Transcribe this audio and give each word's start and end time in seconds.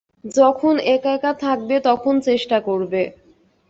যখন 0.35 0.73
এক-একা 0.93 1.31
থাকবে 1.43 1.75
তখন 1.87 2.15
চেষ্টা 2.27 2.57
করবে। 2.67 3.01